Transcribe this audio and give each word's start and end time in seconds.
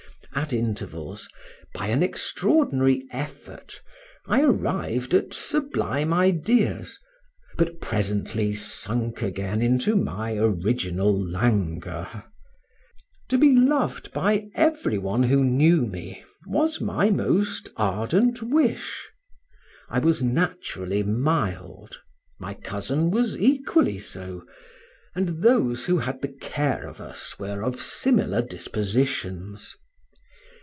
At 0.33 0.53
intervals, 0.53 1.27
by 1.73 1.87
an 1.87 2.01
extraordinary 2.01 3.03
effort, 3.11 3.81
I 4.25 4.41
arrived 4.41 5.13
at 5.13 5.33
sublime 5.33 6.13
ideas, 6.13 6.97
but 7.57 7.81
presently 7.81 8.53
sunk 8.53 9.21
again 9.21 9.61
into 9.61 9.97
my 9.97 10.35
original 10.37 11.13
languor. 11.21 12.23
To 13.29 13.37
be 13.37 13.53
loved 13.53 14.13
by 14.13 14.47
every 14.55 14.97
one 14.97 15.23
who 15.23 15.43
knew 15.43 15.85
me 15.85 16.23
was 16.47 16.79
my 16.79 17.09
most 17.09 17.67
ardent 17.75 18.41
wish. 18.41 19.09
I 19.89 19.99
was 19.99 20.23
naturally 20.23 21.03
mild, 21.03 21.99
my 22.39 22.53
cousin 22.53 23.11
was 23.11 23.37
equally 23.37 23.99
so, 23.99 24.45
and 25.13 25.43
those 25.43 25.85
who 25.87 25.97
had 25.99 26.21
the 26.21 26.33
care 26.41 26.87
of 26.87 27.01
us 27.01 27.37
were 27.37 27.61
of 27.63 27.81
similiar 27.81 28.41
dispositions. 28.41 29.75